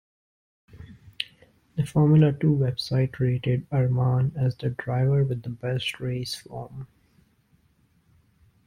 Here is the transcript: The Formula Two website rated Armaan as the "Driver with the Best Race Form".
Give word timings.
The 1.75 1.85
Formula 1.85 2.33
Two 2.33 2.55
website 2.57 3.19
rated 3.19 3.69
Armaan 3.69 4.35
as 4.35 4.57
the 4.57 4.71
"Driver 4.71 5.23
with 5.23 5.43
the 5.43 5.51
Best 5.51 5.99
Race 5.99 6.33
Form". 6.37 6.87